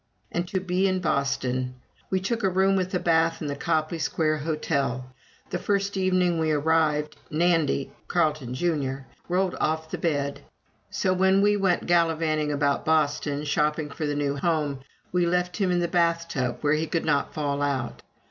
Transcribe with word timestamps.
And 0.31 0.47
to 0.47 0.59
be 0.59 0.87
in 0.87 0.99
Boston! 0.99 1.75
We 2.09 2.19
took 2.19 2.41
a 2.41 2.49
room 2.49 2.75
with 2.75 2.91
a 2.95 2.99
bath 2.99 3.39
in 3.39 3.47
the 3.47 3.55
Copley 3.55 3.99
Square 3.99 4.37
Hotel. 4.37 5.05
The 5.51 5.59
first 5.59 5.95
evening 5.95 6.39
we 6.39 6.49
arrived, 6.51 7.17
Nandy 7.29 7.91
(Carleton, 8.07 8.55
Jr.) 8.55 9.01
rolled 9.29 9.55
off 9.59 9.91
the 9.91 9.99
bed; 9.99 10.41
so 10.89 11.13
when 11.13 11.43
we 11.43 11.55
went 11.55 11.85
gallivanting 11.85 12.51
about 12.51 12.83
Boston, 12.83 13.43
shopping 13.45 13.91
for 13.91 14.07
the 14.07 14.15
new 14.15 14.35
home, 14.35 14.79
we 15.11 15.27
left 15.27 15.57
him 15.57 15.69
in 15.69 15.81
the 15.81 15.87
bath 15.87 16.25
tub 16.27 16.57
where 16.61 16.73
he 16.73 16.87
could 16.87 17.05
not 17.05 17.31
fall 17.35 17.61
out. 17.61 18.01